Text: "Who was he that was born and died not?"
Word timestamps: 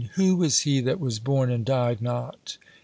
"Who 0.15 0.35
was 0.35 0.61
he 0.61 0.79
that 0.81 0.99
was 0.99 1.19
born 1.19 1.51
and 1.51 1.63
died 1.63 2.01
not?" 2.01 2.57